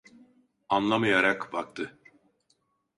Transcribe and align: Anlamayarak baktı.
Anlamayarak 0.69 1.53
baktı. 1.53 1.99